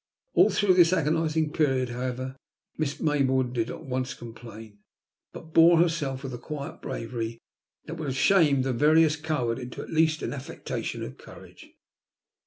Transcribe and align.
All 0.33 0.49
through 0.49 0.73
this 0.73 0.93
agonizing 0.93 1.53
period, 1.53 1.89
however. 1.89 2.35
Miss 2.75 2.99
Maybourne 2.99 3.53
did 3.53 3.69
not 3.69 3.85
once 3.85 4.15
complain, 4.15 4.79
but 5.31 5.53
bore 5.53 5.77
herself 5.77 6.23
with 6.23 6.33
a 6.33 6.39
quiet 6.39 6.81
bravery 6.81 7.37
that 7.85 7.97
would 7.97 8.07
have 8.07 8.17
shamed 8.17 8.63
the 8.63 8.73
veriest 8.73 9.23
coward 9.23 9.59
into 9.59 9.79
at 9.83 9.91
least 9.93 10.23
an 10.23 10.33
affectation 10.33 11.03
of 11.03 11.19
courage. 11.19 11.69